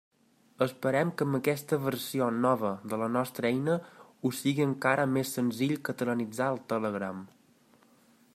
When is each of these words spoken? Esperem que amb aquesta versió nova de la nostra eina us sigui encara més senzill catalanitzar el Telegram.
Esperem 0.65 1.09
que 1.19 1.25
amb 1.27 1.37
aquesta 1.39 1.79
versió 1.83 2.29
nova 2.47 2.71
de 2.93 2.99
la 3.03 3.11
nostra 3.17 3.51
eina 3.51 3.77
us 4.31 4.41
sigui 4.47 4.67
encara 4.69 5.07
més 5.15 5.37
senzill 5.41 5.79
catalanitzar 5.91 6.53
el 6.57 6.63
Telegram. 6.75 7.25